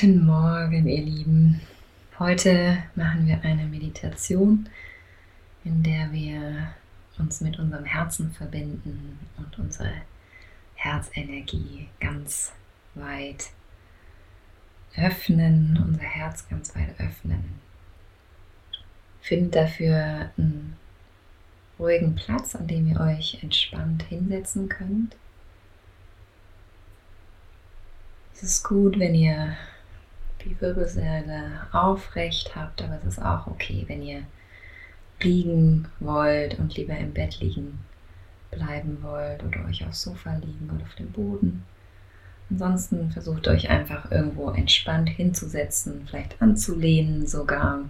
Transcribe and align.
Guten 0.00 0.24
Morgen, 0.24 0.88
ihr 0.88 1.02
Lieben. 1.02 1.60
Heute 2.18 2.84
machen 2.94 3.26
wir 3.26 3.42
eine 3.42 3.64
Meditation, 3.64 4.66
in 5.62 5.82
der 5.82 6.10
wir 6.10 6.68
uns 7.18 7.42
mit 7.42 7.58
unserem 7.58 7.84
Herzen 7.84 8.30
verbinden 8.32 9.18
und 9.36 9.58
unsere 9.58 9.92
Herzenergie 10.74 11.88
ganz 12.00 12.52
weit 12.94 13.50
öffnen, 14.96 15.78
unser 15.86 16.04
Herz 16.04 16.48
ganz 16.48 16.74
weit 16.74 16.98
öffnen. 16.98 17.60
Findet 19.20 19.54
dafür 19.54 20.30
einen 20.38 20.78
ruhigen 21.78 22.14
Platz, 22.14 22.54
an 22.54 22.66
dem 22.66 22.86
ihr 22.86 23.00
euch 23.00 23.42
entspannt 23.42 24.04
hinsetzen 24.04 24.66
könnt. 24.70 25.14
Es 28.32 28.42
ist 28.42 28.64
gut, 28.64 28.98
wenn 28.98 29.14
ihr 29.14 29.58
die 30.44 30.60
Wirbelsäule 30.60 31.66
aufrecht 31.72 32.54
habt, 32.56 32.82
aber 32.82 32.98
es 32.98 33.04
ist 33.04 33.22
auch 33.22 33.46
okay, 33.46 33.84
wenn 33.86 34.02
ihr 34.02 34.22
liegen 35.20 35.88
wollt 36.00 36.58
und 36.58 36.76
lieber 36.76 36.96
im 36.96 37.12
Bett 37.12 37.40
liegen 37.40 37.78
bleiben 38.50 38.98
wollt 39.02 39.42
oder 39.44 39.64
euch 39.66 39.86
aufs 39.86 40.02
Sofa 40.02 40.34
liegen 40.36 40.70
oder 40.74 40.84
auf 40.84 40.94
dem 40.94 41.12
Boden. 41.12 41.64
Ansonsten 42.50 43.12
versucht 43.12 43.46
euch 43.46 43.70
einfach 43.70 44.10
irgendwo 44.10 44.50
entspannt 44.50 45.08
hinzusetzen, 45.08 46.02
vielleicht 46.06 46.40
anzulehnen 46.42 47.26
sogar 47.26 47.84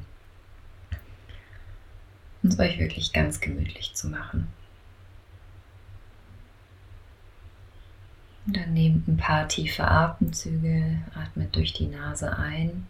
und 2.43 2.53
es 2.53 2.59
euch 2.59 2.79
wirklich 2.79 3.13
ganz 3.13 3.41
gemütlich 3.41 3.95
zu 3.95 4.09
machen. 4.09 4.49
Und 8.51 8.57
dann 8.57 8.73
nehmt 8.73 9.07
ein 9.07 9.17
paar 9.17 9.47
tiefe 9.47 9.87
Atemzüge, 9.87 10.99
atmet 11.15 11.55
durch 11.55 11.73
die 11.73 11.87
Nase 11.87 12.37
ein, 12.37 12.89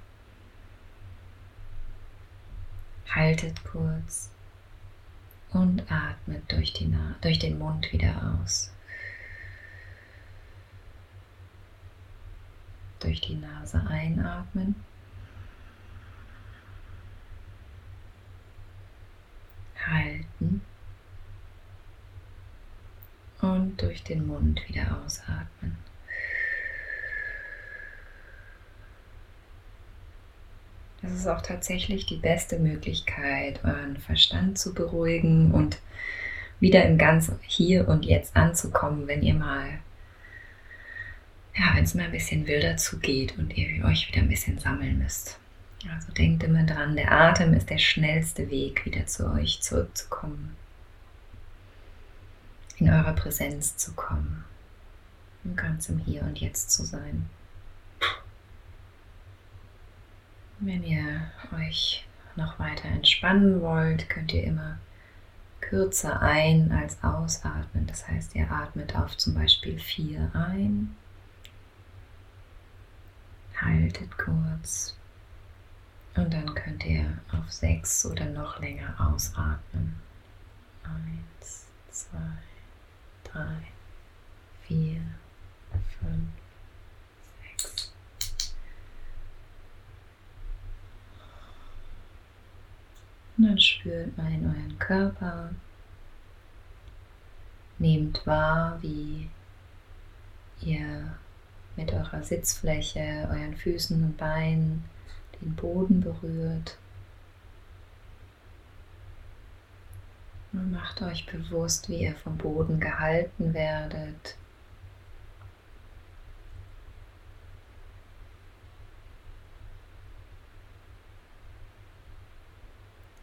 haltet 3.06 3.62
kurz 3.62 4.30
und 5.50 5.82
atmet 5.92 6.50
durch, 6.50 6.72
die 6.72 6.86
Na 6.86 7.14
durch 7.20 7.38
den 7.40 7.58
Mund 7.58 7.92
wieder 7.92 8.40
aus. 8.42 8.72
Durch 13.00 13.20
die 13.20 13.34
Nase 13.34 13.86
einatmen. 13.86 14.76
Halten 19.86 20.62
und 23.42 23.69
durch 23.82 24.02
den 24.02 24.26
Mund 24.26 24.60
wieder 24.68 25.00
ausatmen. 25.04 25.76
Das 31.02 31.12
ist 31.12 31.26
auch 31.26 31.40
tatsächlich 31.40 32.04
die 32.04 32.16
beste 32.16 32.58
Möglichkeit, 32.58 33.64
euren 33.64 33.96
Verstand 33.96 34.58
zu 34.58 34.74
beruhigen 34.74 35.52
und 35.52 35.78
wieder 36.60 36.84
im 36.84 36.98
ganz 36.98 37.32
Hier 37.40 37.88
und 37.88 38.04
Jetzt 38.04 38.36
anzukommen, 38.36 39.06
wenn 39.06 39.22
ihr 39.22 39.34
mal, 39.34 39.78
ja, 41.56 41.74
wenn 41.74 41.84
es 41.84 41.94
mal 41.94 42.04
ein 42.04 42.12
bisschen 42.12 42.46
wilder 42.46 42.76
zugeht 42.76 43.38
und 43.38 43.56
ihr 43.56 43.82
euch 43.86 44.08
wieder 44.08 44.20
ein 44.20 44.28
bisschen 44.28 44.58
sammeln 44.58 44.98
müsst. 44.98 45.38
Also 45.90 46.12
denkt 46.12 46.42
immer 46.42 46.64
dran, 46.64 46.96
der 46.96 47.10
Atem 47.10 47.54
ist 47.54 47.70
der 47.70 47.78
schnellste 47.78 48.50
Weg, 48.50 48.84
wieder 48.84 49.06
zu 49.06 49.32
euch 49.32 49.62
zurückzukommen 49.62 50.54
in 52.80 52.90
eure 52.90 53.14
Präsenz 53.14 53.76
zu 53.76 53.92
kommen 53.92 54.44
und 55.44 55.56
ganz 55.56 55.88
im 55.88 55.98
Hier 55.98 56.22
und 56.22 56.40
Jetzt 56.40 56.70
zu 56.70 56.84
sein. 56.84 57.28
Wenn 60.58 60.82
ihr 60.82 61.30
euch 61.56 62.06
noch 62.36 62.58
weiter 62.58 62.88
entspannen 62.88 63.60
wollt, 63.60 64.08
könnt 64.08 64.32
ihr 64.32 64.44
immer 64.44 64.78
kürzer 65.60 66.20
ein 66.20 66.72
als 66.72 67.02
ausatmen. 67.02 67.86
Das 67.86 68.08
heißt, 68.08 68.34
ihr 68.34 68.50
atmet 68.50 68.96
auf 68.96 69.16
zum 69.16 69.34
Beispiel 69.34 69.78
4 69.78 70.30
ein, 70.34 70.96
haltet 73.56 74.16
kurz 74.18 74.96
und 76.14 76.32
dann 76.32 76.54
könnt 76.54 76.84
ihr 76.84 77.18
auf 77.32 77.50
6 77.50 78.06
oder 78.06 78.26
noch 78.26 78.58
länger 78.60 78.94
ausatmen. 78.98 79.96
1, 81.40 81.66
2, 81.90 82.18
drei, 83.32 83.56
vier, 84.62 85.00
fünf, 86.00 86.28
sechs. 87.42 87.92
Und 93.36 93.44
dann 93.46 93.58
spürt 93.60 94.16
mal 94.18 94.32
in 94.32 94.46
euren 94.46 94.78
Körper. 94.78 95.50
Nehmt 97.78 98.26
wahr, 98.26 98.78
wie 98.82 99.30
ihr 100.60 101.14
mit 101.76 101.92
eurer 101.92 102.22
Sitzfläche, 102.22 103.26
euren 103.30 103.56
Füßen 103.56 104.04
und 104.04 104.16
Beinen 104.18 104.84
den 105.40 105.54
Boden 105.54 106.00
berührt. 106.00 106.76
Und 110.52 110.72
macht 110.72 111.00
euch 111.02 111.26
bewusst, 111.26 111.88
wie 111.88 112.02
ihr 112.02 112.16
vom 112.16 112.36
Boden 112.36 112.80
gehalten 112.80 113.54
werdet. 113.54 114.36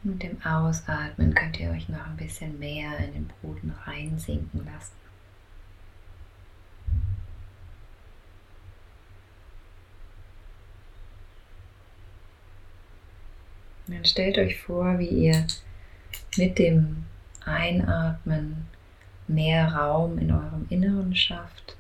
Mit 0.04 0.24
dem 0.24 0.42
Ausatmen 0.42 1.34
könnt 1.34 1.60
ihr 1.60 1.70
euch 1.72 1.90
noch 1.90 2.06
ein 2.06 2.16
bisschen 2.16 2.58
mehr 2.60 2.98
in 3.00 3.12
den 3.12 3.30
Boden 3.42 3.76
reinsinken 3.86 4.66
lassen. 4.66 4.96
Dann 13.88 14.06
stellt 14.06 14.38
euch 14.38 14.62
vor, 14.62 14.98
wie 15.00 15.08
ihr 15.08 15.46
mit 16.38 16.58
dem 16.58 17.06
Einatmen 17.48 18.68
mehr 19.28 19.74
Raum 19.74 20.18
in 20.18 20.32
eurem 20.32 20.66
Inneren 20.70 21.16
schafft, 21.16 21.76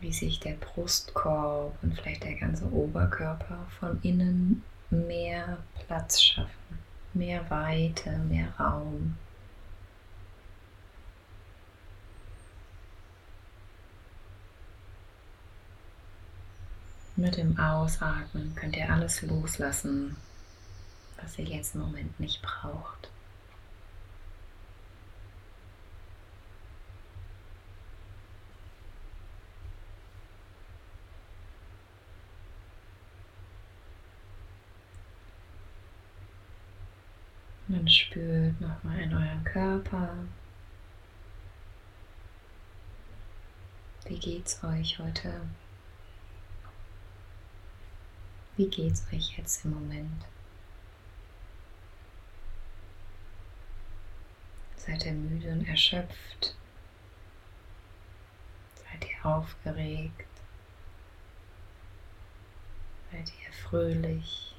wie 0.00 0.12
sich 0.12 0.40
der 0.40 0.54
Brustkorb 0.54 1.76
und 1.82 1.94
vielleicht 1.94 2.24
der 2.24 2.34
ganze 2.34 2.70
Oberkörper 2.72 3.66
von 3.78 4.00
innen 4.02 4.62
mehr 4.90 5.58
Platz 5.86 6.22
schaffen, 6.22 6.78
mehr 7.14 7.48
Weite, 7.50 8.18
mehr 8.18 8.48
Raum. 8.58 9.16
Mit 17.18 17.38
dem 17.38 17.58
Ausatmen 17.58 18.54
könnt 18.54 18.76
ihr 18.76 18.92
alles 18.92 19.22
loslassen, 19.22 20.16
was 21.26 21.38
ihr 21.40 21.44
jetzt 21.44 21.74
im 21.74 21.80
Moment 21.80 22.20
nicht 22.20 22.40
braucht. 22.40 23.10
Und 37.68 37.90
spürt 37.90 38.60
nochmal 38.60 39.00
in 39.00 39.12
euren 39.12 39.42
Körper. 39.42 40.14
Wie 44.04 44.18
geht's 44.18 44.62
euch 44.62 45.00
heute? 45.00 45.40
Wie 48.56 48.68
geht's 48.68 49.04
euch 49.12 49.36
jetzt 49.36 49.64
im 49.64 49.72
Moment? 49.74 50.24
Seid 54.86 55.04
ihr 55.04 55.12
müde 55.12 55.50
und 55.50 55.66
erschöpft? 55.66 56.54
Seid 58.76 59.10
ihr 59.10 59.26
aufgeregt? 59.26 60.28
Seid 63.10 63.28
ihr 63.28 63.52
fröhlich? 63.64 64.54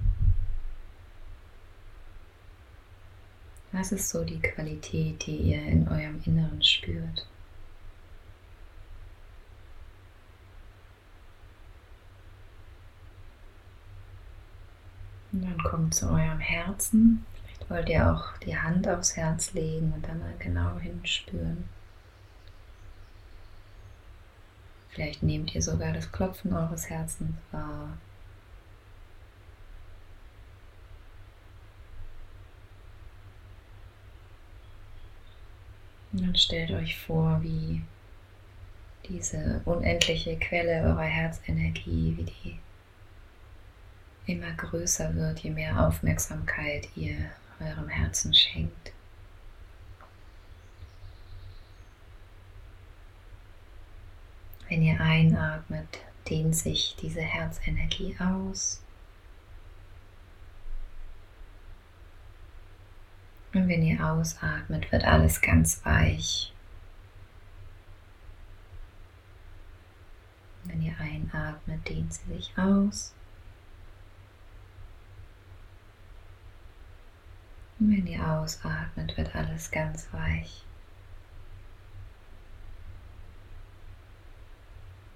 Was 3.71 3.91
ist 3.91 4.09
so 4.09 4.25
die 4.25 4.39
Qualität, 4.39 5.25
die 5.25 5.38
ihr 5.38 5.62
in 5.62 5.88
eurem 5.88 6.21
Inneren 6.25 6.62
spürt? 6.62 7.25
Und 15.31 15.44
dann 15.44 15.57
kommt 15.63 15.94
zu 15.94 16.09
eurem 16.09 16.39
Herzen 16.39 17.25
wollt 17.69 17.89
ihr 17.89 18.11
auch 18.11 18.37
die 18.39 18.57
Hand 18.57 18.87
aufs 18.87 19.15
Herz 19.15 19.53
legen 19.53 19.93
und 19.93 20.07
dann 20.07 20.19
mal 20.19 20.33
genau 20.39 20.77
hinspüren. 20.77 21.67
Vielleicht 24.89 25.21
nehmt 25.21 25.53
ihr 25.53 25.61
sogar 25.61 25.93
das 25.93 26.11
Klopfen 26.11 26.53
eures 26.53 26.89
Herzens 26.89 27.35
wahr. 27.51 27.97
Und 36.13 36.25
dann 36.25 36.35
stellt 36.35 36.71
euch 36.71 36.97
vor, 36.97 37.43
wie 37.43 37.83
diese 39.07 39.61
unendliche 39.65 40.37
Quelle 40.37 40.83
eurer 40.83 41.01
Herzenergie, 41.01 42.17
wie 42.17 42.23
die 42.23 42.59
immer 44.25 44.51
größer 44.53 45.13
wird, 45.15 45.39
je 45.39 45.51
mehr 45.51 45.87
Aufmerksamkeit 45.87 46.89
ihr 46.95 47.29
eurem 47.59 47.89
Herzen 47.89 48.33
schenkt. 48.33 48.94
Wenn 54.69 54.81
ihr 54.83 55.00
einatmet, 55.00 56.00
dehnt 56.30 56.56
sich 56.56 56.95
diese 57.01 57.21
Herzenergie 57.21 58.18
aus. 58.19 58.81
Und 63.54 63.68
wenn 63.69 63.81
ihr 63.81 64.06
ausatmet, 64.06 64.92
wird 64.92 65.06
alles 65.06 65.42
ganz 65.42 65.83
weich. 65.86 66.53
Wenn 70.65 70.81
ihr 70.81 70.95
einatmet, 71.00 71.88
dehnt 71.88 72.13
sie 72.13 72.33
sich 72.33 72.57
aus. 72.57 73.15
Und 77.79 77.91
wenn 77.91 78.07
ihr 78.07 78.25
ausatmet, 78.27 79.15
wird 79.18 79.35
alles 79.35 79.69
ganz 79.69 80.07
weich. 80.12 80.63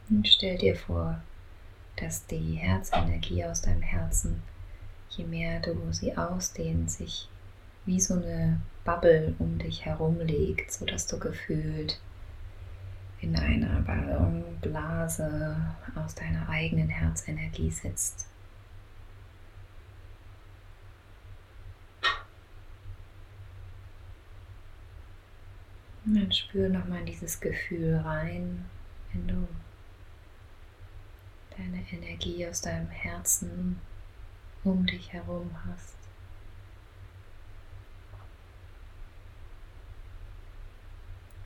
Und 0.09 0.27
stell 0.27 0.57
dir 0.57 0.75
vor, 0.75 1.21
dass 1.95 2.25
die 2.27 2.55
Herzenergie 2.55 3.45
aus 3.45 3.61
deinem 3.61 3.81
Herzen, 3.81 4.43
je 5.09 5.25
mehr 5.25 5.59
du 5.61 5.91
sie 5.91 6.15
ausdehnst, 6.17 6.97
sich 6.97 7.29
wie 7.85 7.99
so 7.99 8.15
eine 8.15 8.61
Bubble 8.83 9.33
um 9.39 9.57
dich 9.57 9.85
herum 9.85 10.19
legt, 10.19 10.71
sodass 10.71 11.07
du 11.07 11.17
gefühlt 11.17 11.99
in 13.21 13.35
einer 13.35 13.81
Ballonblase 13.81 15.55
aus 15.95 16.15
deiner 16.15 16.49
eigenen 16.49 16.89
Herzenergie 16.89 17.71
sitzt. 17.71 18.25
Und 26.11 26.19
dann 26.19 26.31
spür 26.33 26.67
nochmal 26.67 27.05
dieses 27.05 27.39
Gefühl 27.39 27.95
rein, 27.95 28.65
wenn 29.13 29.27
du 29.29 29.47
deine 31.55 31.89
Energie 31.89 32.45
aus 32.45 32.59
deinem 32.59 32.89
Herzen 32.89 33.79
um 34.65 34.85
dich 34.85 35.13
herum 35.13 35.49
hast. 35.65 35.95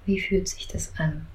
Wie 0.05 0.19
fühlt 0.19 0.47
sich 0.47 0.67
das 0.67 0.97
an? 0.97 1.27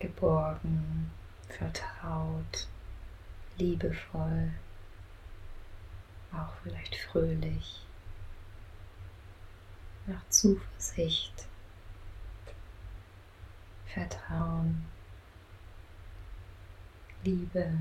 Geborgen, 0.00 1.12
vertraut, 1.48 2.66
liebevoll, 3.56 4.50
auch 6.32 6.56
vielleicht 6.64 6.96
fröhlich 6.96 7.87
nach 10.08 10.28
Zuversicht, 10.30 11.46
Vertrauen, 13.86 14.84
Liebe. 17.24 17.72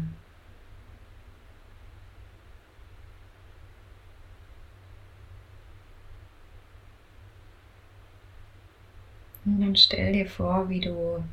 Und 9.45 9.61
dann 9.61 9.75
stell 9.77 10.11
dir 10.11 10.27
vor, 10.29 10.67
wie 10.67 10.81
du, 10.81 11.23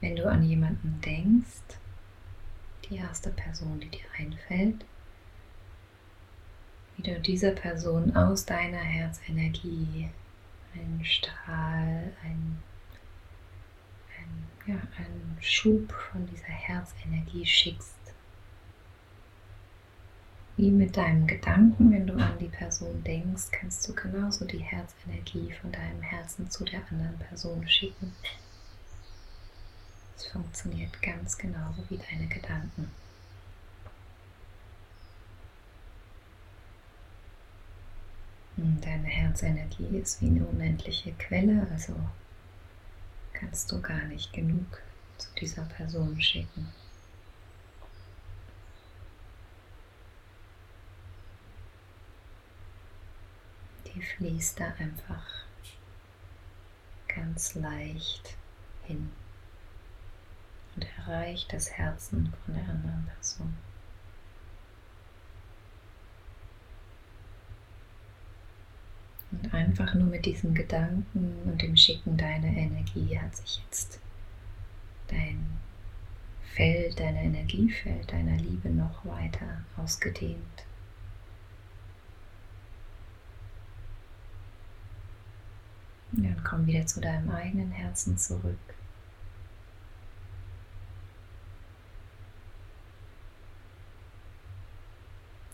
wenn 0.00 0.16
du 0.16 0.26
an 0.26 0.42
jemanden 0.42 0.98
denkst, 1.02 1.78
die 2.88 2.96
erste 2.96 3.30
Person, 3.30 3.80
die 3.80 3.90
dir 3.90 4.06
einfällt, 4.16 4.86
wie 6.98 7.02
du 7.02 7.20
dieser 7.20 7.52
Person 7.52 8.14
aus 8.16 8.44
deiner 8.44 8.78
Herzenergie 8.78 10.10
einen 10.74 11.04
Strahl, 11.04 12.12
ein, 12.24 12.58
ein, 14.18 14.46
ja, 14.66 14.74
einen 14.96 15.36
Schub 15.40 15.92
von 15.92 16.26
dieser 16.26 16.46
Herzenergie 16.46 17.46
schickst. 17.46 17.94
Wie 20.56 20.72
mit 20.72 20.96
deinem 20.96 21.28
Gedanken, 21.28 21.92
wenn 21.92 22.08
du 22.08 22.14
an 22.14 22.36
die 22.40 22.48
Person 22.48 23.04
denkst, 23.04 23.52
kannst 23.52 23.88
du 23.88 23.94
genauso 23.94 24.44
die 24.44 24.58
Herzenergie 24.58 25.52
von 25.52 25.70
deinem 25.70 26.02
Herzen 26.02 26.50
zu 26.50 26.64
der 26.64 26.80
anderen 26.90 27.16
Person 27.18 27.66
schicken. 27.68 28.12
Es 30.16 30.26
funktioniert 30.26 31.00
ganz 31.00 31.38
genauso 31.38 31.84
wie 31.88 31.98
deine 31.98 32.26
Gedanken. 32.26 32.90
Deine 38.60 39.06
Herzenergie 39.06 39.98
ist 39.98 40.20
wie 40.20 40.26
eine 40.26 40.44
unendliche 40.44 41.12
Quelle, 41.12 41.64
also 41.70 41.94
kannst 43.32 43.70
du 43.70 43.80
gar 43.80 44.02
nicht 44.06 44.32
genug 44.32 44.82
zu 45.16 45.28
dieser 45.40 45.62
Person 45.62 46.20
schicken. 46.20 46.66
Die 53.86 54.02
fließt 54.02 54.58
da 54.58 54.74
einfach 54.76 55.44
ganz 57.06 57.54
leicht 57.54 58.36
hin 58.82 59.12
und 60.74 60.84
erreicht 60.98 61.52
das 61.52 61.70
Herzen 61.70 62.32
von 62.44 62.54
der 62.54 62.64
anderen 62.64 63.06
Person. 63.06 63.54
Und 69.30 69.52
einfach 69.78 69.94
nur 69.94 70.08
mit 70.08 70.26
diesem 70.26 70.54
Gedanken 70.54 71.42
und 71.44 71.62
dem 71.62 71.76
Schicken 71.76 72.16
deiner 72.16 72.48
Energie 72.48 73.18
hat 73.18 73.36
sich 73.36 73.62
jetzt 73.64 74.00
dein 75.08 75.46
Feld, 76.54 76.98
dein 76.98 77.16
Energiefeld, 77.16 78.10
deiner 78.10 78.36
Liebe 78.36 78.70
noch 78.70 79.04
weiter 79.04 79.62
ausgedehnt. 79.76 80.38
Und 86.12 86.42
komm 86.42 86.66
wieder 86.66 86.84
zu 86.86 87.00
deinem 87.00 87.30
eigenen 87.30 87.70
Herzen 87.70 88.18
zurück. 88.18 88.58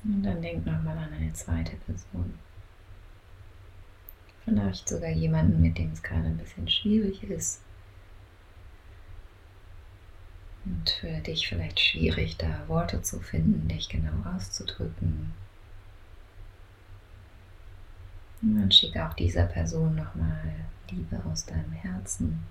Und 0.04 0.22
dann 0.22 0.40
denk 0.40 0.64
nochmal 0.64 0.96
an 0.96 1.12
eine 1.12 1.32
zweite 1.32 1.76
Person. 1.76 2.38
Vielleicht 4.44 4.88
sogar 4.88 5.10
jemanden, 5.10 5.62
mit 5.62 5.78
dem 5.78 5.92
es 5.92 6.02
gerade 6.02 6.26
ein 6.26 6.36
bisschen 6.36 6.68
schwierig 6.68 7.22
ist. 7.24 7.60
Und 10.64 10.90
für 10.90 11.20
dich 11.20 11.48
vielleicht 11.48 11.80
schwierig, 11.80 12.36
da 12.36 12.68
Worte 12.68 13.02
zu 13.02 13.20
finden, 13.20 13.68
dich 13.68 13.88
genau 13.88 14.12
auszudrücken. 14.34 15.32
Und 18.42 18.56
dann 18.56 18.70
schick 18.70 18.96
auch 18.98 19.14
dieser 19.14 19.44
Person 19.46 19.94
nochmal 19.94 20.54
Liebe 20.90 21.22
aus 21.24 21.46
deinem 21.46 21.72
Herzen, 21.72 22.44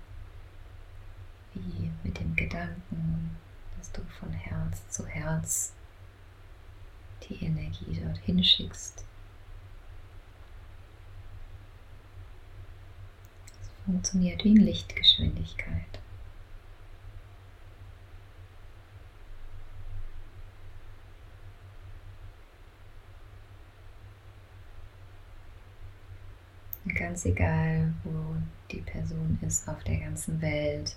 wie 1.54 1.90
mit 2.02 2.18
dem 2.18 2.34
Gedanken, 2.34 3.30
dass 3.78 3.92
du 3.92 4.02
von 4.18 4.30
Herz 4.32 4.88
zu 4.88 5.06
Herz 5.06 5.72
die 7.28 7.44
Energie 7.44 8.00
dorthin 8.02 8.42
schickst. 8.42 9.04
Funktioniert 13.84 14.44
wie 14.44 14.50
in 14.50 14.56
Lichtgeschwindigkeit. 14.56 15.84
Ganz 26.94 27.24
egal, 27.24 27.92
wo 28.04 28.36
die 28.70 28.80
Person 28.80 29.38
ist 29.42 29.68
auf 29.68 29.82
der 29.84 29.96
ganzen 29.96 30.40
Welt, 30.40 30.96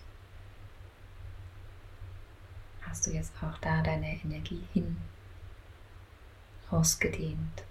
hast 2.82 3.08
du 3.08 3.12
jetzt 3.12 3.32
auch 3.42 3.58
da 3.60 3.82
deine 3.82 4.20
Energie 4.24 4.64
hin 4.74 4.98
ausgedehnt. 6.70 7.64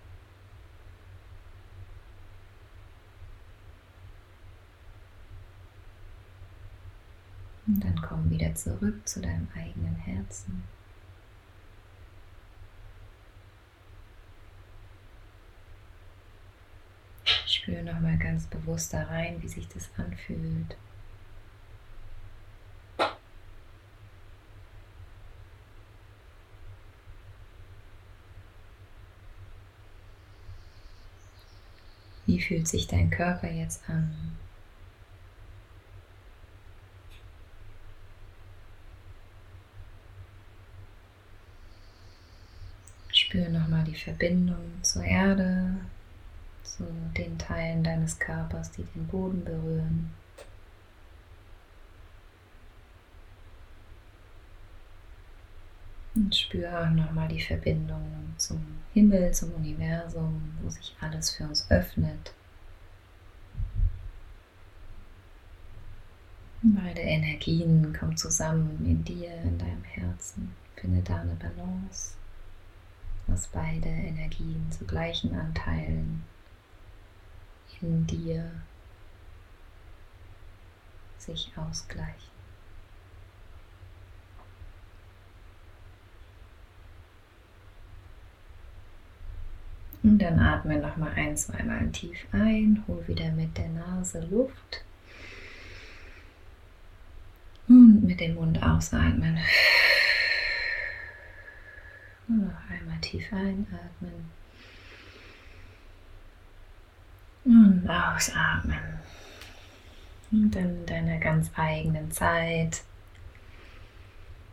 Und 7.66 7.84
dann 7.84 8.00
komm 8.00 8.30
wieder 8.30 8.54
zurück 8.54 9.06
zu 9.08 9.20
deinem 9.20 9.48
eigenen 9.56 9.96
Herzen. 9.96 10.62
Spüre 17.46 17.82
nochmal 17.82 18.16
ganz 18.18 18.46
bewusst 18.46 18.92
da 18.94 19.02
rein, 19.04 19.42
wie 19.42 19.48
sich 19.48 19.66
das 19.68 19.90
anfühlt. 19.96 20.76
Wie 32.26 32.40
fühlt 32.40 32.68
sich 32.68 32.86
dein 32.86 33.10
Körper 33.10 33.50
jetzt 33.50 33.88
an? 33.88 34.36
Spüre 43.36 43.50
nochmal 43.50 43.84
die 43.84 43.94
Verbindung 43.94 44.80
zur 44.80 45.04
Erde, 45.04 45.76
zu 46.62 46.84
den 47.18 47.36
Teilen 47.36 47.84
deines 47.84 48.18
Körpers, 48.18 48.72
die 48.72 48.82
den 48.82 49.06
Boden 49.08 49.44
berühren. 49.44 50.10
Und 56.14 56.34
spüre 56.34 56.80
auch 56.80 56.90
nochmal 56.90 57.28
die 57.28 57.42
Verbindung 57.42 58.32
zum 58.38 58.58
Himmel, 58.94 59.34
zum 59.34 59.52
Universum, 59.52 60.40
wo 60.62 60.70
sich 60.70 60.96
alles 61.02 61.32
für 61.32 61.44
uns 61.44 61.70
öffnet. 61.70 62.32
Beide 66.62 67.02
Energien 67.02 67.92
kommen 67.92 68.16
zusammen 68.16 68.82
in 68.86 69.04
dir, 69.04 69.34
in 69.42 69.58
deinem 69.58 69.84
Herzen. 69.84 70.54
Finde 70.74 71.02
da 71.02 71.20
eine 71.20 71.34
Balance, 71.34 72.14
dass 73.26 73.48
beide 73.48 73.88
Energien 73.88 74.70
zu 74.70 74.84
gleichen 74.84 75.38
Anteilen 75.38 76.22
in 77.80 78.06
dir 78.06 78.50
sich 81.18 81.52
ausgleichen. 81.56 82.36
Und 90.02 90.20
dann 90.20 90.38
atme 90.38 90.78
noch 90.78 90.96
mal 90.96 91.12
ein, 91.16 91.36
zweimal 91.36 91.90
tief 91.90 92.16
ein, 92.30 92.84
hol 92.86 93.06
wieder 93.08 93.30
mit 93.32 93.58
der 93.58 93.68
Nase 93.68 94.20
Luft 94.30 94.84
und 97.66 98.04
mit 98.04 98.20
dem 98.20 98.36
Mund 98.36 98.62
ausatmen. 98.62 99.36
Und 102.28 102.46
noch 102.46 102.70
einmal 102.70 103.00
tief 103.00 103.32
einatmen 103.32 104.30
und 107.44 107.88
ausatmen. 107.88 108.78
Und 110.32 110.50
dann 110.50 110.80
in 110.80 110.86
deiner 110.86 111.18
ganz 111.18 111.50
eigenen 111.56 112.10
Zeit, 112.10 112.82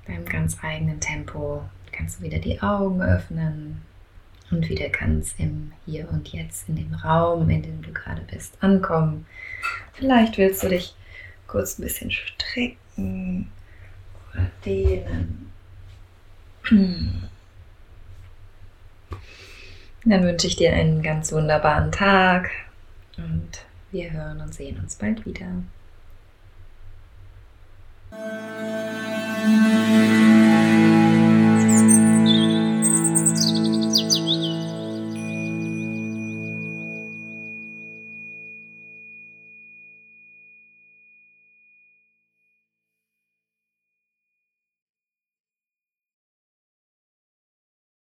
deinem 0.05 0.25
ganz 0.25 0.57
eigenen 0.63 0.99
Tempo, 0.99 1.63
kannst 1.91 2.19
du 2.19 2.23
wieder 2.23 2.39
die 2.39 2.61
Augen 2.61 3.01
öffnen 3.01 3.81
und 4.51 4.69
wieder 4.69 4.89
ganz 4.89 5.33
im 5.37 5.71
Hier 5.85 6.09
und 6.09 6.27
Jetzt, 6.31 6.69
in 6.69 6.75
dem 6.75 6.93
Raum, 6.93 7.49
in 7.49 7.63
dem 7.63 7.81
du 7.81 7.91
gerade 7.91 8.21
bist, 8.21 8.61
ankommen. 8.61 9.25
Vielleicht 9.93 10.37
willst 10.37 10.63
du 10.63 10.69
dich 10.69 10.95
kurz 11.47 11.79
ein 11.79 11.83
bisschen 11.83 12.11
strecken 12.11 13.49
oder 14.31 14.51
dehnen. 14.63 15.51
Dann 20.05 20.23
wünsche 20.23 20.47
ich 20.47 20.55
dir 20.55 20.73
einen 20.73 21.01
ganz 21.01 21.31
wunderbaren 21.31 21.91
Tag 21.91 22.51
und 23.17 23.65
wir 23.91 24.11
hören 24.11 24.41
und 24.41 24.53
sehen 24.53 24.79
uns 24.79 24.95
bald 24.95 25.25
wieder. 25.25 25.47